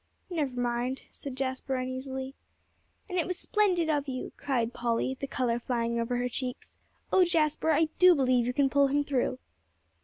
"Never 0.31 0.59
mind," 0.59 1.03
said 1.11 1.37
Jasper 1.37 1.75
uneasily. 1.75 2.33
"And 3.07 3.19
it 3.19 3.27
was 3.27 3.37
splendid 3.37 3.87
of 3.87 4.07
you," 4.07 4.31
cried 4.35 4.73
Polly, 4.73 5.15
the 5.19 5.27
color 5.27 5.59
flying 5.59 5.99
over 5.99 6.17
her 6.17 6.27
cheeks. 6.27 6.75
"Oh 7.13 7.23
Jasper, 7.23 7.69
I 7.69 7.85
do 7.99 8.15
believe 8.15 8.47
you 8.47 8.53
can 8.53 8.67
pull 8.71 8.87
him 8.87 9.03
through." 9.03 9.37